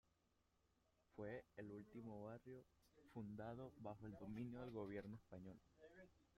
Fue 1.15 1.45
el 1.57 1.69
último 1.71 2.23
barrio 2.23 2.65
fundado 3.13 3.71
bajo 3.77 4.07
el 4.07 4.13
dominio 4.17 4.59
del 4.61 4.71
gobierno 4.71 5.13
español. 5.15 5.61